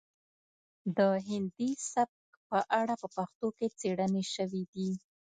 د 0.97 0.99
هندي 1.27 1.71
سبک 1.93 2.19
په 2.49 2.59
اړه 2.79 2.93
په 3.01 3.07
پښتو 3.15 3.47
کې 3.57 3.67
څیړنې 3.79 4.23
شوي 4.35 4.63
دي 4.73 4.89